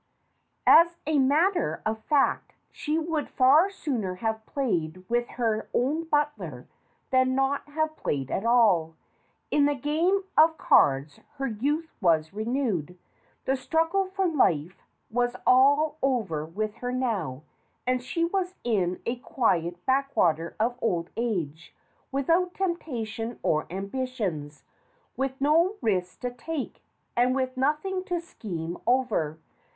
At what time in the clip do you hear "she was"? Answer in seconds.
18.01-18.55